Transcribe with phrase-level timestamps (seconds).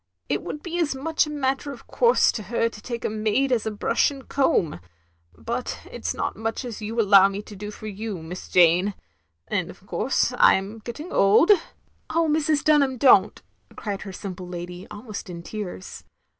[0.33, 3.51] "It would be as much a matter of course to her to take a maid
[3.51, 4.79] as a brush and comb.
[5.37, 8.95] But it 's not much as you allow me to do for you, Miss Jane;
[9.47, 11.51] and of course I *m getting old
[12.15, 12.63] —""Oh Mrs.
[12.63, 13.43] Dtmham, don't,"
[13.75, 16.03] cried her simple lady, almost in tears.